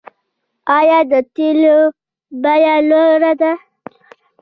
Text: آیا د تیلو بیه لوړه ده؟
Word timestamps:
آیا 0.77 0.99
د 1.11 1.13
تیلو 1.35 1.79
بیه 2.41 2.75
لوړه 2.89 3.33
ده؟ 3.41 3.53